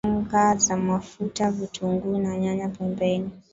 Kaanga 0.31 0.65
kwa 0.67 0.77
mafuta 0.77 1.51
vitunguu 1.51 2.17
na 2.17 2.37
nyanya 2.37 2.69
pembeni 2.69 3.29